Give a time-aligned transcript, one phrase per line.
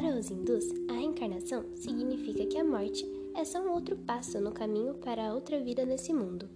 [0.00, 3.06] os hindus, a reencarnação significa que a morte
[3.36, 6.48] é só um outro passo no caminho para outra vida nesse mundo.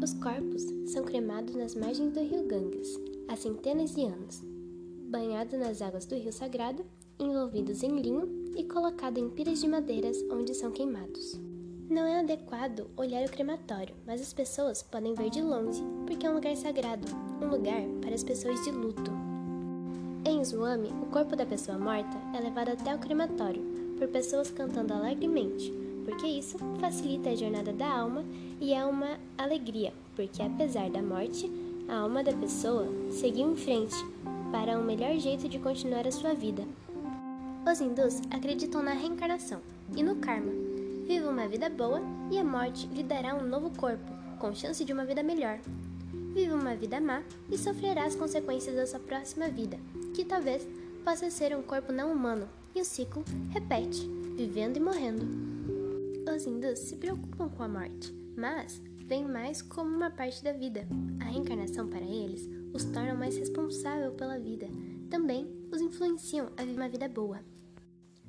[0.00, 2.96] Os corpos são cremados nas margens do rio Ganges
[3.28, 4.40] há centenas de anos,
[5.10, 6.84] banhados nas águas do rio sagrado,
[7.18, 11.38] envolvidos em linho e colocados em pilhas de madeiras onde são queimados.
[11.90, 16.30] Não é adequado olhar o crematório, mas as pessoas podem ver de longe porque é
[16.30, 17.08] um lugar sagrado,
[17.42, 19.29] um lugar para as pessoas de luto.
[20.22, 23.62] Em Swami, o corpo da pessoa morta é levado até o crematório
[23.98, 25.72] por pessoas cantando alegremente,
[26.04, 28.22] porque isso facilita a jornada da alma
[28.60, 31.50] e é uma alegria, porque apesar da morte,
[31.88, 33.96] a alma da pessoa seguiu em frente
[34.52, 36.64] para um melhor jeito de continuar a sua vida.
[37.70, 39.60] Os hindus acreditam na reencarnação
[39.96, 40.52] e no karma.
[41.06, 44.92] Viva uma vida boa e a morte lhe dará um novo corpo, com chance de
[44.92, 45.58] uma vida melhor.
[46.32, 49.78] Viva uma vida má e sofrerá as consequências da sua próxima vida,
[50.14, 50.66] que talvez
[51.04, 55.26] possa ser um corpo não humano, e o ciclo repete, vivendo e morrendo.
[56.32, 60.86] Os hindus se preocupam com a morte, mas veem mais como uma parte da vida.
[61.20, 64.68] A reencarnação para eles os torna mais responsável pela vida.
[65.10, 67.40] Também os influenciam a viver uma vida boa.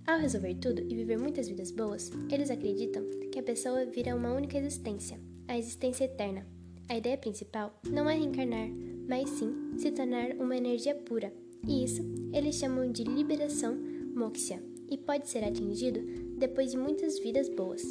[0.08, 4.34] Ao resolver tudo e viver muitas vidas boas, eles acreditam que a pessoa vira uma
[4.34, 6.46] única existência, a existência eterna.
[6.92, 8.68] A ideia principal não é reencarnar,
[9.08, 11.34] mas sim se tornar uma energia pura,
[11.66, 12.04] e isso
[12.34, 13.78] eles chamam de liberação
[14.14, 16.02] moksha, e pode ser atingido
[16.38, 17.82] depois de muitas vidas boas.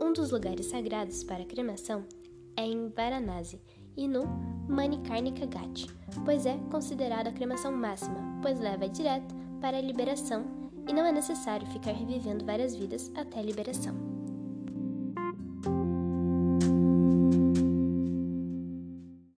[0.00, 2.04] Um dos lugares sagrados para a cremação
[2.56, 3.60] é em Varanasi
[3.96, 4.22] e no
[4.68, 5.88] Manikarnika Ghat,
[6.24, 10.44] pois é considerada a cremação máxima, pois leva direto para a liberação
[10.88, 13.96] e não é necessário ficar revivendo várias vidas até a liberação.